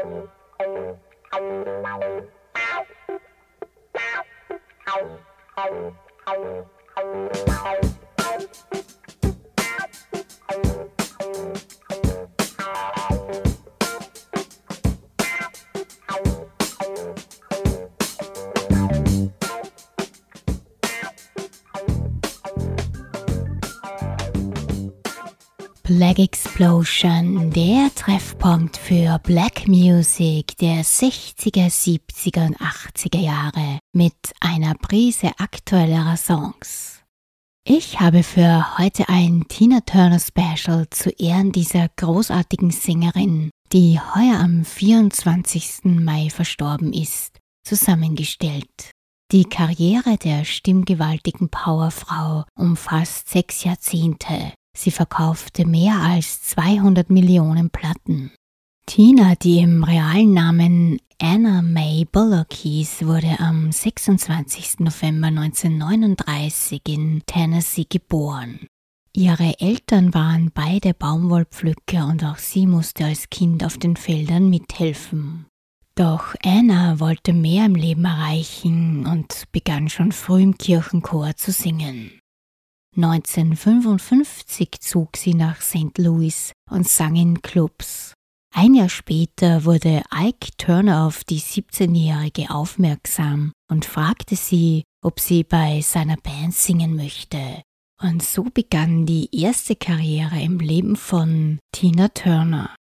[0.00, 0.28] Thank
[7.82, 7.97] you.
[26.08, 34.74] Black Explosion, der Treffpunkt für Black Music der 60er, 70er und 80er Jahre mit einer
[34.74, 37.02] Prise aktuellerer Songs.
[37.62, 44.40] Ich habe für heute ein Tina Turner Special zu Ehren dieser großartigen Sängerin, die heuer
[44.40, 45.84] am 24.
[46.00, 48.92] Mai verstorben ist, zusammengestellt.
[49.30, 58.30] Die Karriere der stimmgewaltigen Powerfrau umfasst sechs Jahrzehnte Sie verkaufte mehr als 200 Millionen Platten.
[58.86, 64.78] Tina, die im realen Namen Anna May Bullock hieß, wurde am 26.
[64.78, 68.68] November 1939 in Tennessee geboren.
[69.12, 75.46] Ihre Eltern waren beide Baumwollpflücker und auch sie musste als Kind auf den Feldern mithelfen.
[75.96, 82.12] Doch Anna wollte mehr im Leben erreichen und begann schon früh im Kirchenchor zu singen.
[82.98, 85.96] 1955 zog sie nach St.
[85.98, 88.14] Louis und sang in Clubs.
[88.52, 95.44] Ein Jahr später wurde Ike Turner auf die 17-Jährige aufmerksam und fragte sie, ob sie
[95.44, 97.62] bei seiner Band singen möchte.
[98.02, 102.74] Und so begann die erste Karriere im Leben von Tina Turner.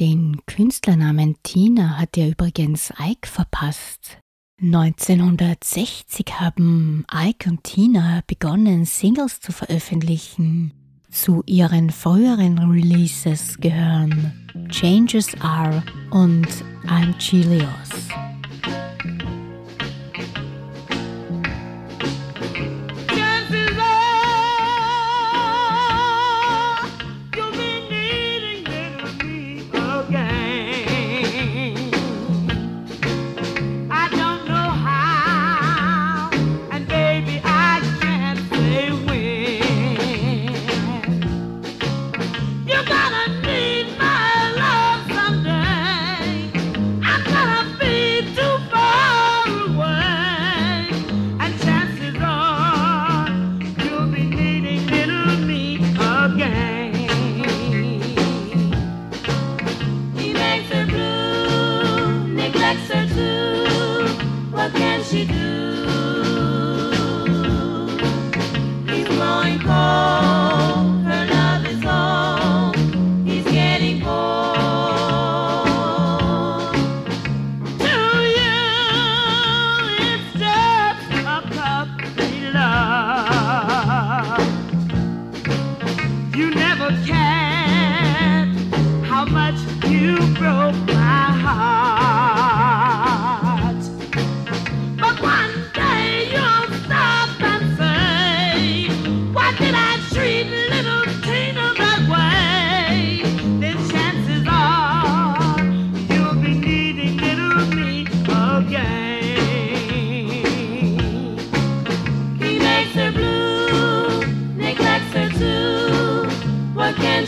[0.00, 4.18] Den Künstlernamen Tina hat er übrigens Ike verpasst,
[4.62, 10.72] 1960 haben Ike und Tina begonnen, Singles zu veröffentlichen.
[11.10, 14.32] Zu ihren früheren Releases gehören
[14.68, 15.82] Changes Are
[16.12, 16.46] und
[16.86, 17.90] I'm Chilios.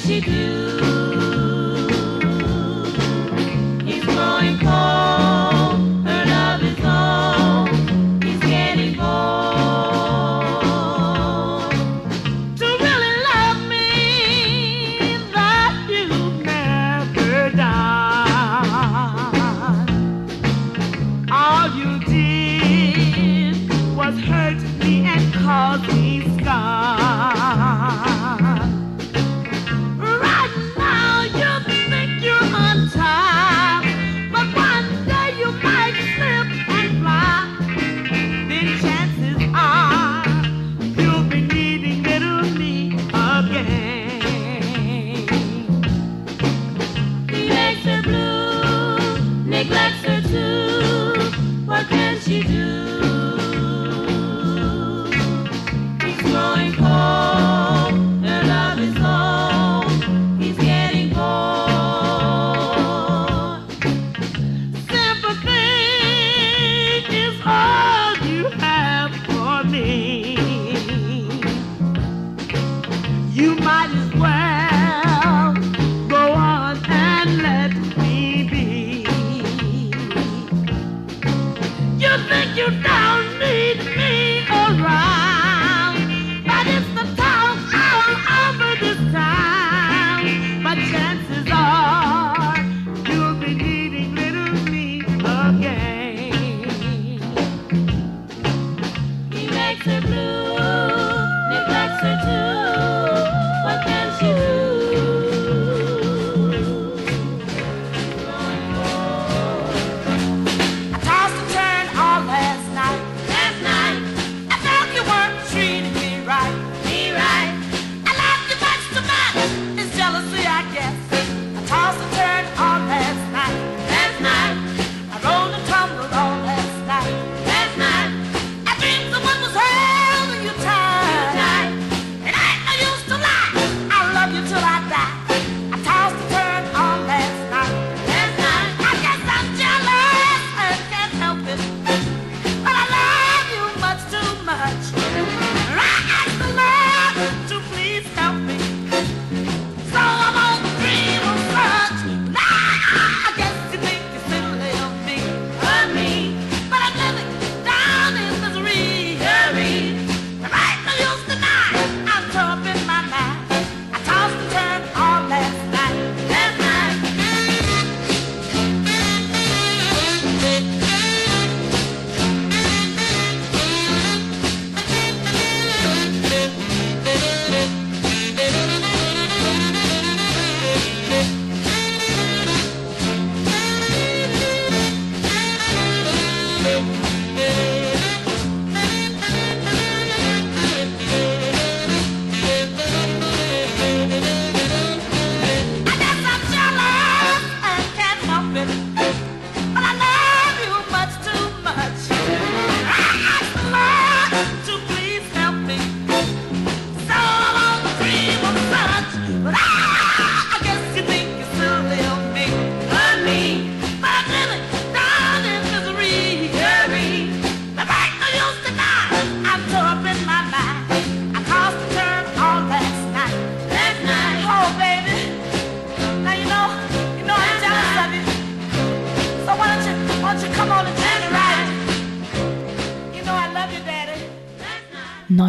[0.04, 0.83] she do?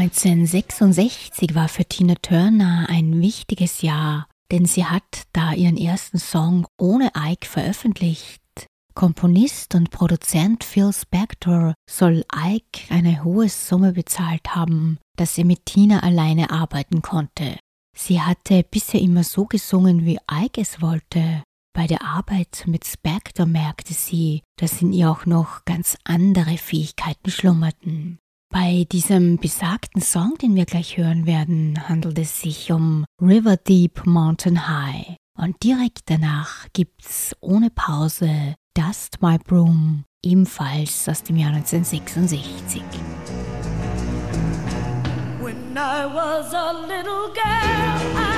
[0.06, 6.68] 1966 war für Tina Turner ein wichtiges Jahr, denn sie hat da ihren ersten Song
[6.78, 8.44] ohne Ike veröffentlicht.
[8.94, 15.66] Komponist und Produzent Phil Spector soll Ike eine hohe Summe bezahlt haben, dass er mit
[15.66, 17.58] Tina alleine arbeiten konnte.
[17.98, 21.42] Sie hatte bisher immer so gesungen, wie Ike es wollte.
[21.74, 27.32] Bei der Arbeit mit Spector merkte sie, dass in ihr auch noch ganz andere Fähigkeiten
[27.32, 28.20] schlummerten.
[28.58, 34.06] Bei diesem besagten Song, den wir gleich hören werden, handelt es sich um River Deep
[34.06, 35.18] Mountain High.
[35.38, 42.82] Und direkt danach gibt's ohne Pause Dust My Broom, ebenfalls aus dem Jahr 1966.
[45.42, 48.35] When I was a little girl, I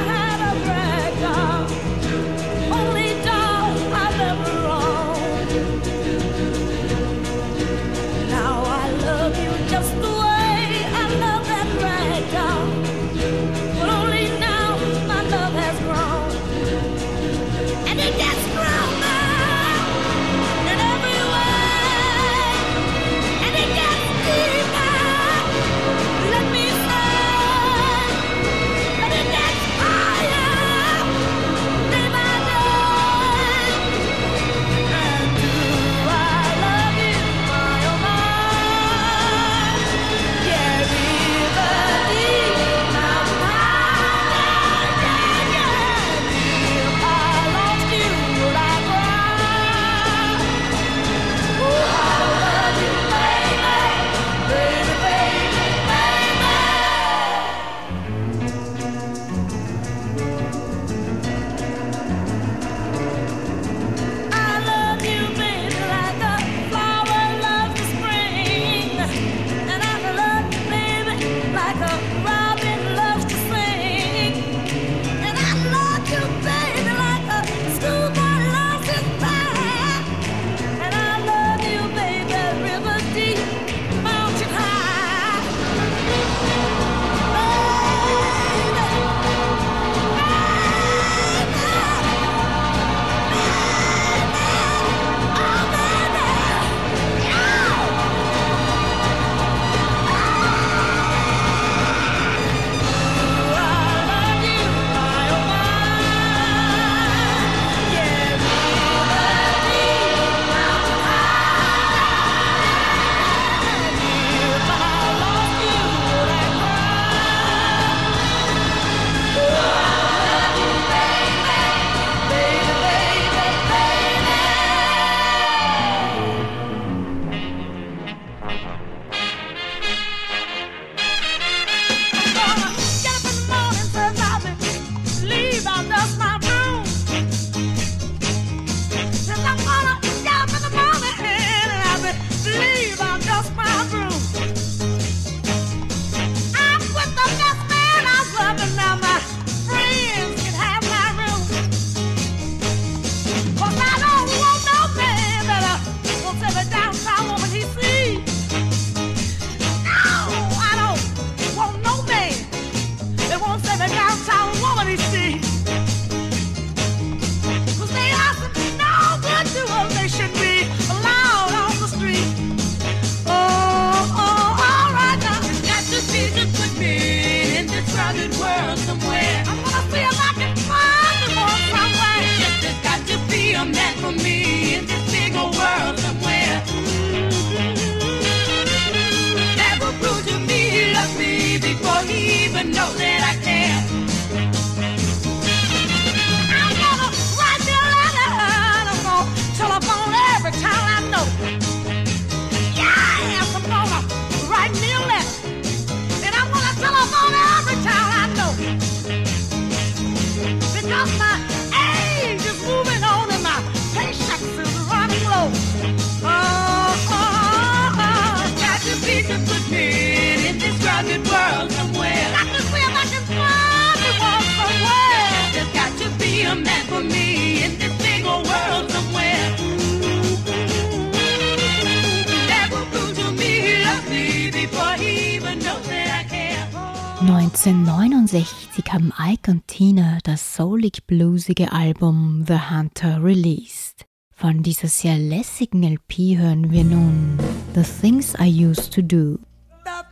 [241.57, 244.05] diesjährige Album The Hunter released.
[244.31, 247.37] Von dieser sehr lässigen LP hören wir nun
[247.73, 249.39] The Things I Used to Do.
[249.85, 250.09] I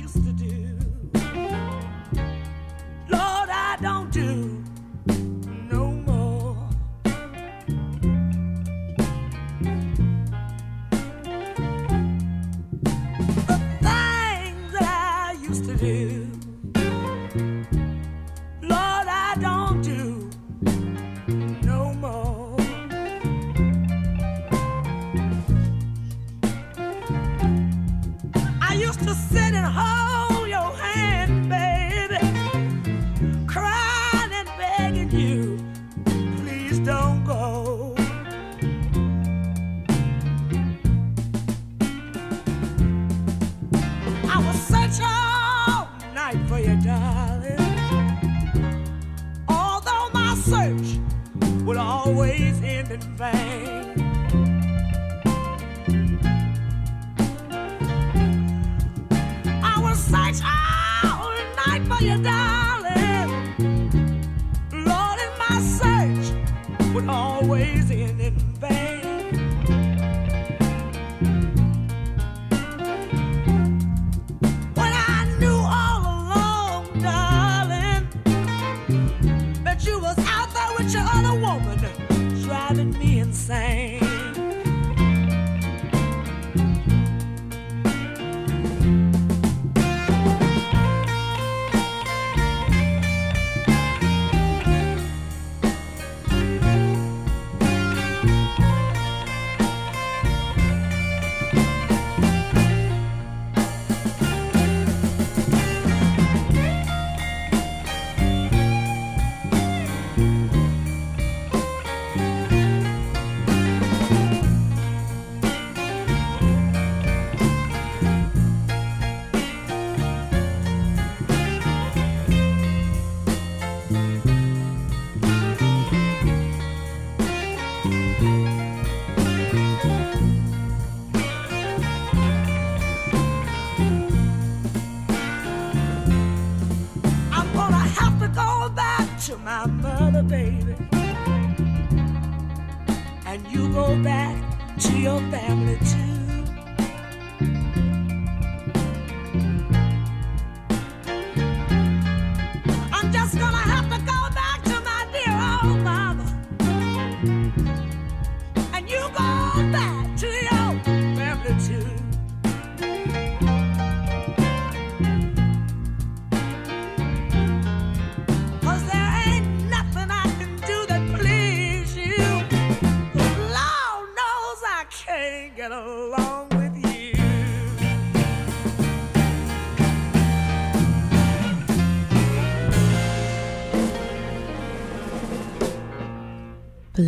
[0.00, 0.78] used to do.
[3.08, 4.69] Lord, I don't do.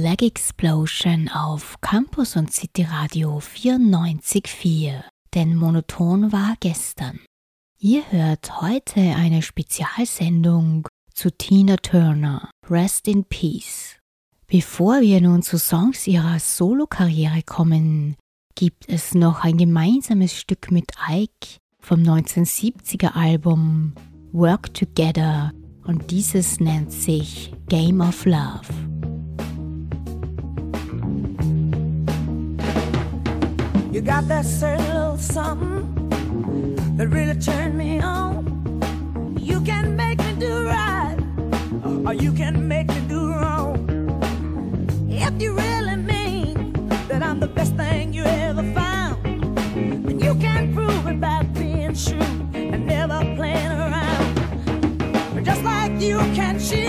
[0.02, 5.04] Black Explosion auf Campus und City Radio 94.4.
[5.32, 7.20] Denn monoton war gestern.
[7.78, 12.50] Ihr hört heute eine Spezialsendung zu Tina Turner.
[12.68, 13.96] Rest in Peace.
[14.48, 18.16] Bevor wir nun zu Songs ihrer Solokarriere kommen,
[18.56, 23.94] gibt es noch ein gemeinsames Stück mit Ike vom 1970er Album
[24.32, 25.52] Work Together
[25.84, 28.91] und dieses nennt sich Game of Love.
[33.92, 35.84] You got that certain little something
[36.96, 38.80] that really turned me on.
[39.38, 41.18] You can make me do right,
[42.06, 43.76] or you can make me do wrong.
[45.10, 46.72] If you really mean
[47.08, 49.22] that I'm the best thing you ever found,
[50.06, 55.44] then you can prove it by being true and never playing around.
[55.44, 56.81] Just like you can cheat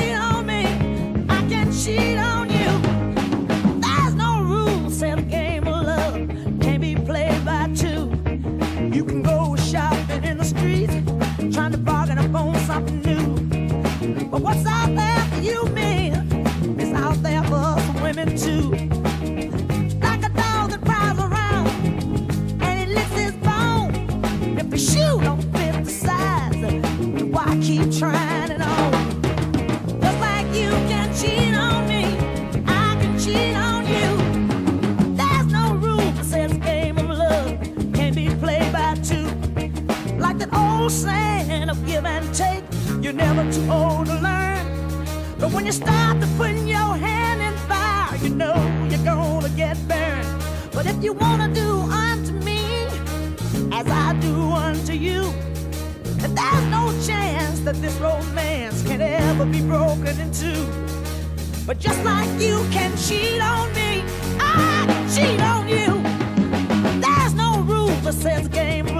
[43.33, 44.65] never too old to learn.
[45.39, 48.55] But when you start to put your hand in fire, you know
[48.89, 50.27] you're gonna get burned.
[50.71, 52.85] But if you wanna do unto me
[53.71, 55.33] as I do unto you,
[56.37, 60.65] there's no chance that this romance can ever be broken in two.
[61.65, 64.03] But just like you can cheat on me,
[64.39, 65.89] I can cheat on you.
[67.01, 68.92] There's no rule that says game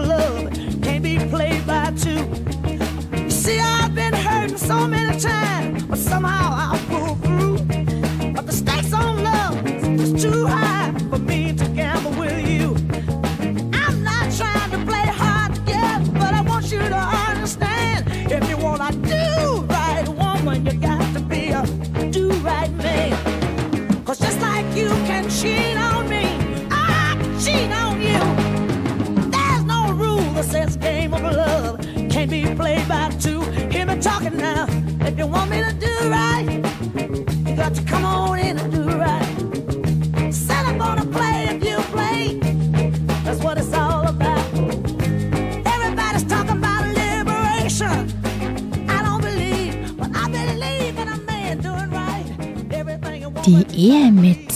[5.24, 7.58] times, but somehow I pull through.
[8.34, 12.76] But the stakes on love is too high for me to gamble with you.
[13.74, 18.00] I'm not trying to play hard to get, but I want you to understand.
[18.32, 19.13] If you wanna do
[37.94, 40.34] come on in and do right.
[40.34, 42.20] Said I'm gonna play if you play.
[43.24, 44.46] That's what it's all about.
[45.76, 47.98] Everybody's talking about liberation.
[48.96, 52.28] I don't believe, but I believe in a man doing right.
[52.72, 54.52] Everything a woman Die Ehe mit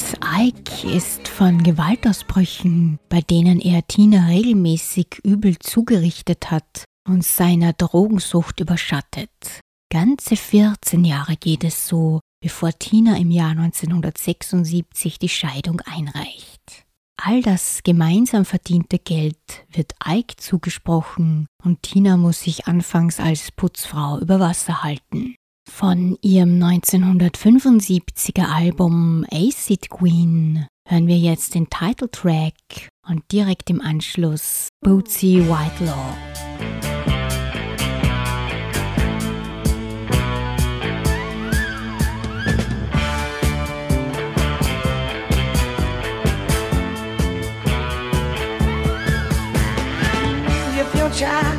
[0.47, 8.59] Ike ist von Gewaltausbrüchen, bei denen er Tina regelmäßig übel zugerichtet hat, und seiner Drogensucht
[8.59, 9.61] überschattet.
[9.89, 16.85] Ganze 14 Jahre geht es so, bevor Tina im Jahr 1976 die Scheidung einreicht.
[17.19, 24.19] All das gemeinsam verdiente Geld wird Ike zugesprochen und Tina muss sich anfangs als Putzfrau
[24.19, 25.35] über Wasser halten.
[25.69, 32.53] Von ihrem 1975er Album Acid Queen hören wir jetzt den Titeltrack
[33.07, 36.96] und direkt im Anschluss Bootsy Whitelaw.
[51.17, 51.56] Child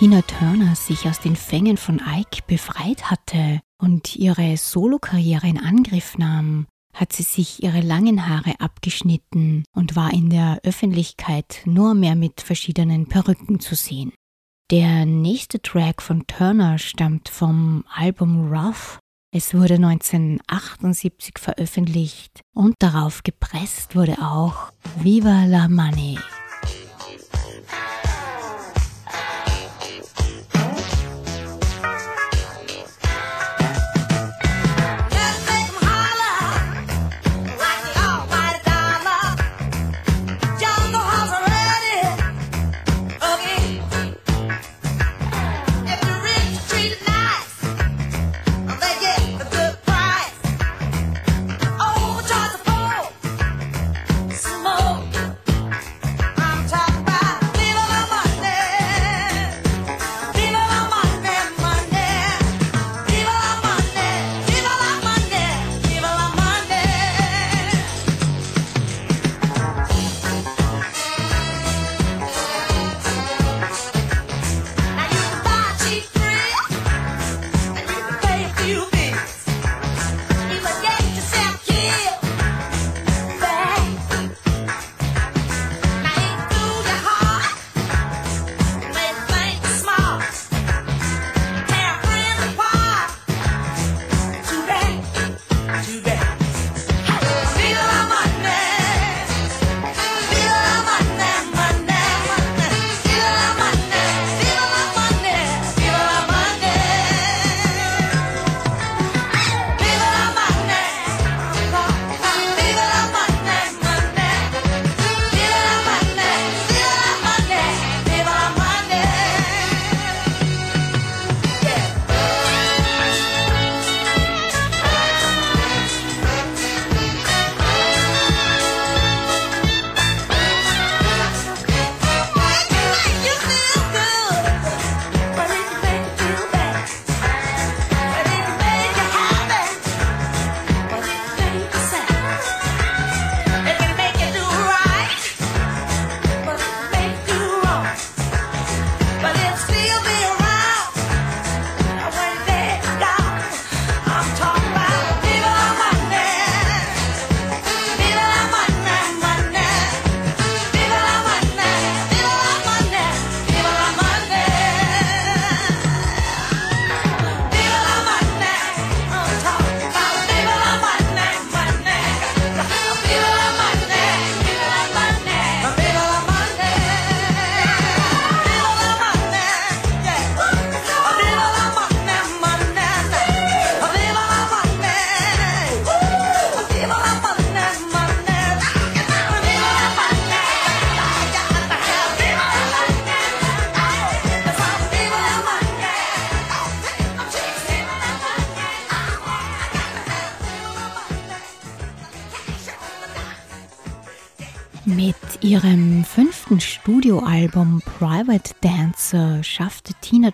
[0.00, 6.16] Tina Turner sich aus den Fängen von Ike befreit hatte und ihre Solokarriere in Angriff
[6.16, 12.14] nahm, hat sie sich ihre langen Haare abgeschnitten und war in der Öffentlichkeit nur mehr
[12.14, 14.10] mit verschiedenen Perücken zu sehen.
[14.70, 19.00] Der nächste Track von Turner stammt vom Album Rough.
[19.36, 26.16] Es wurde 1978 veröffentlicht und darauf gepresst wurde auch Viva la Money.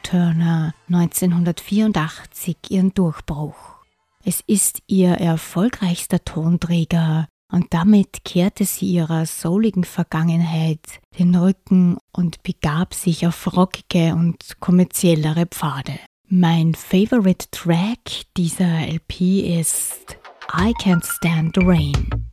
[0.06, 3.56] Turner 1984 ihren Durchbruch.
[4.24, 12.44] Es ist ihr erfolgreichster Tonträger und damit kehrte sie ihrer souligen Vergangenheit den Rücken und
[12.44, 15.98] begab sich auf rockige und kommerziellere Pfade.
[16.28, 20.18] Mein favorite Track dieser LP ist
[20.52, 22.30] I Can't Stand the Rain.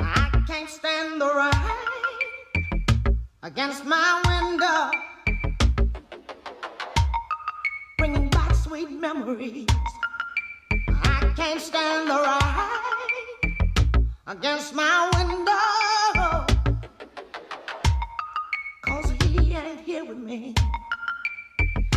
[0.00, 1.86] I can't stand the rain
[3.42, 4.35] against my window,
[8.76, 9.66] sweet memories.
[10.88, 13.56] I can't stand the rain
[14.26, 16.44] against my window,
[18.82, 20.54] cause he ain't here with me.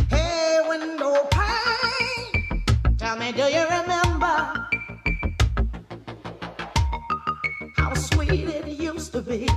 [0.09, 2.63] Hey, window pane,
[2.97, 4.37] tell me, do you remember?
[7.75, 9.49] How sweet it used to be.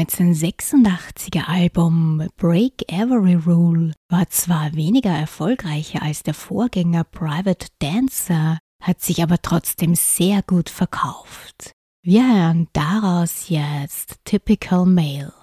[0.00, 9.02] 1986er Album Break Every Rule war zwar weniger erfolgreich als der Vorgänger Private Dancer, hat
[9.02, 11.72] sich aber trotzdem sehr gut verkauft.
[12.02, 15.34] Wir hören daraus jetzt Typical Male.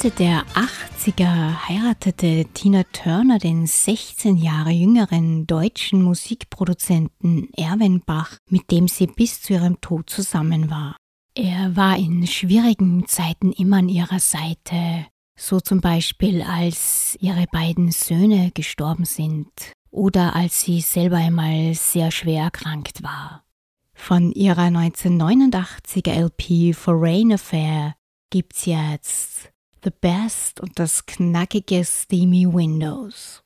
[0.00, 8.70] Mitte der 80er heiratete Tina Turner den 16 Jahre jüngeren deutschen Musikproduzenten Erwin Bach, mit
[8.70, 10.94] dem sie bis zu ihrem Tod zusammen war.
[11.34, 17.90] Er war in schwierigen Zeiten immer an ihrer Seite, so zum Beispiel als ihre beiden
[17.90, 19.50] Söhne gestorben sind
[19.90, 23.42] oder als sie selber einmal sehr schwer erkrankt war.
[23.94, 27.96] Von ihrer 1989er LP Foreign Affair
[28.30, 29.50] gibt's jetzt
[29.82, 33.42] The Best und das knackige Steamy Windows.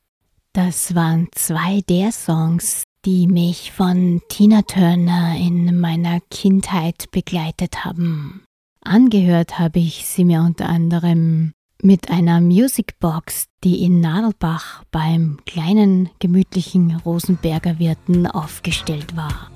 [0.52, 8.44] Das waren zwei der Songs, die mich von Tina Turner in meiner Kindheit begleitet haben.
[8.82, 11.52] Angehört habe ich sie mir unter anderem
[11.82, 19.50] mit einer Musicbox, die in Nadelbach beim kleinen gemütlichen Rosenberger Wirten aufgestellt war.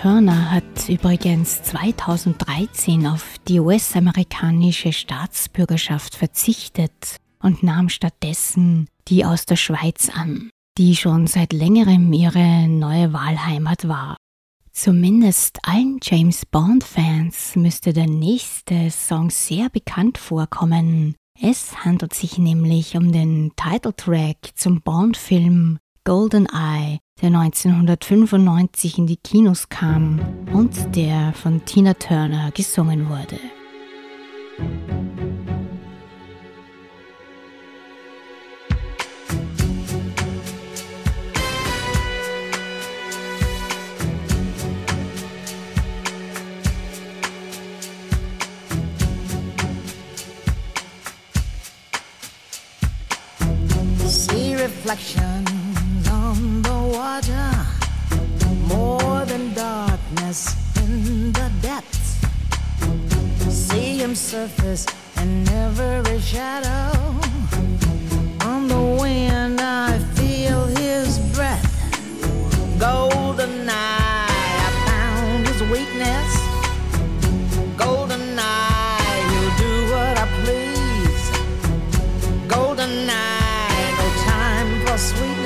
[0.00, 9.56] Turner hat übrigens 2013 auf die US-amerikanische Staatsbürgerschaft verzichtet und nahm stattdessen die aus der
[9.56, 14.16] Schweiz an, die schon seit längerem ihre neue Wahlheimat war.
[14.70, 21.16] Zumindest allen James Bond-Fans müsste der nächste Song sehr bekannt vorkommen.
[21.40, 29.68] Es handelt sich nämlich um den Titeltrack zum Bond-Film GoldenEye, der 1995 in die Kinos
[29.68, 30.20] kam
[30.52, 33.38] und der von Tina Turner gesungen wurde.
[54.88, 55.37] reflections on the
[56.98, 57.50] water,
[58.74, 60.38] more than darkness
[60.82, 62.08] in the depths.
[63.48, 64.84] See him surface
[65.22, 66.90] in every shadow.
[68.50, 71.66] On the wind, I feel his breath.
[72.80, 76.30] Golden eye, I found his weakness.
[77.76, 81.24] Golden eye, he'll do what I please.
[82.56, 83.38] Golden eye
[84.00, 85.37] the time for sweetness,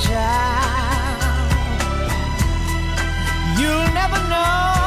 [0.00, 1.52] child.
[3.58, 4.81] You'll never know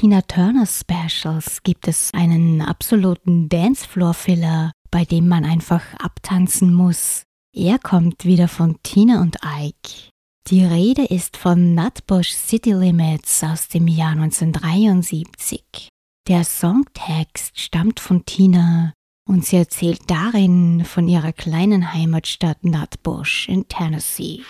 [0.00, 7.24] Tina Turner Specials gibt es einen absoluten Dancefloor-Filler, bei dem man einfach abtanzen muss.
[7.54, 10.08] Er kommt wieder von Tina und Ike.
[10.46, 15.90] Die Rede ist von Nutbush City Limits aus dem Jahr 1973.
[16.28, 18.94] Der Songtext stammt von Tina
[19.28, 24.40] und sie erzählt darin von ihrer kleinen Heimatstadt Nutbush in Tennessee.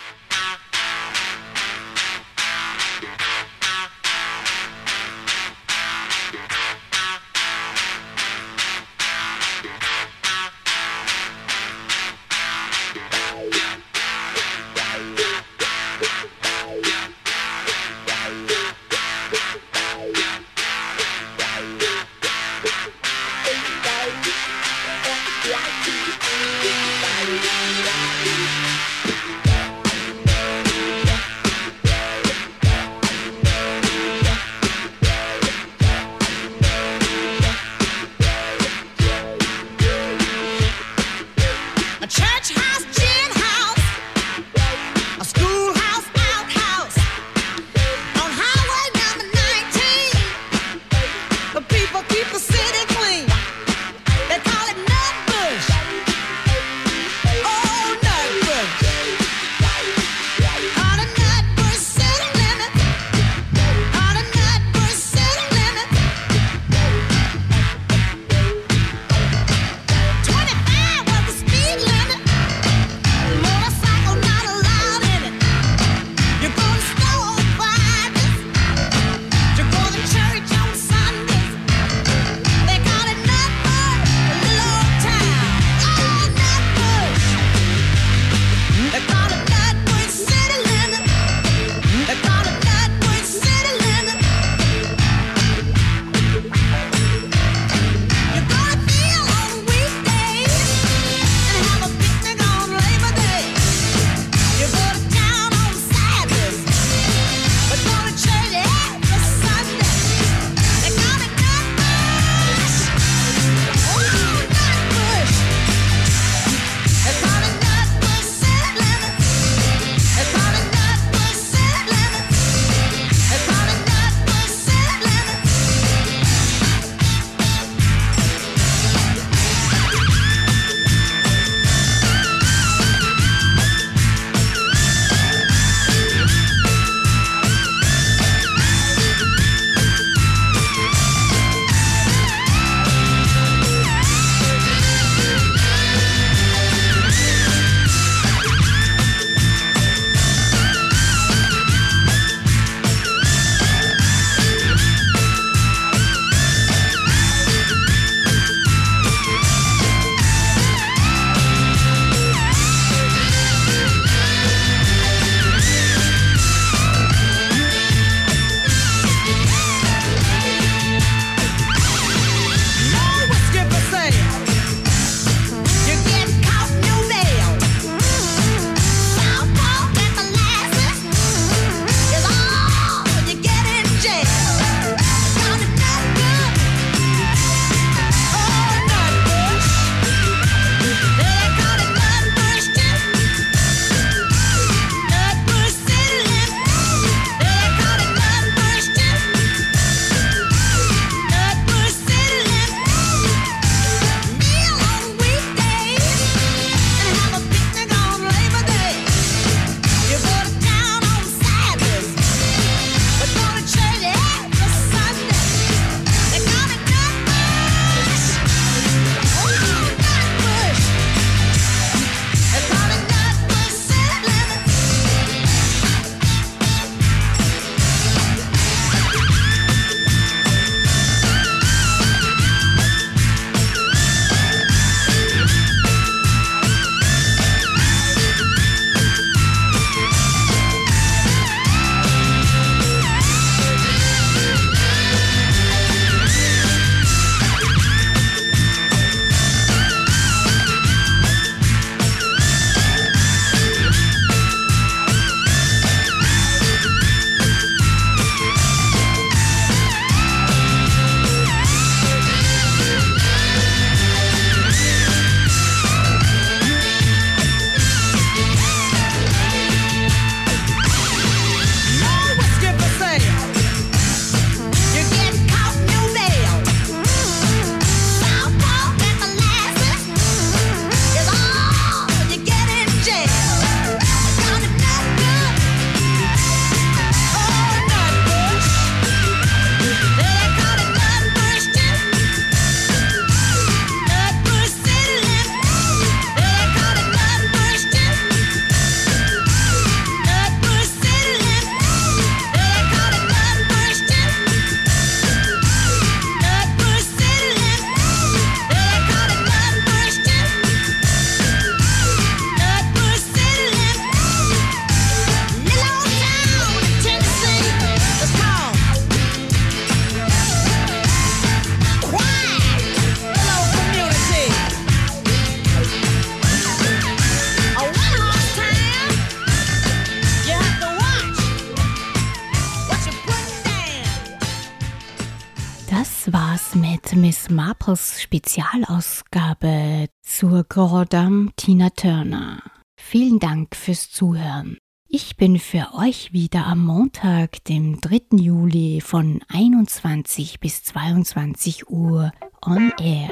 [338.41, 342.62] Spezialausgabe zur Gordam Tina Turner.
[342.99, 344.78] Vielen Dank fürs Zuhören.
[345.09, 348.38] Ich bin für euch wieder am Montag, dem 3.
[348.38, 352.32] Juli von 21 bis 22 Uhr
[352.64, 353.28] on air.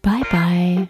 [0.00, 0.88] Bye bye.